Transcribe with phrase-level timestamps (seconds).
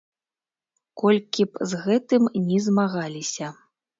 [1.01, 3.53] Колькі б з гэтым ні змагаліся.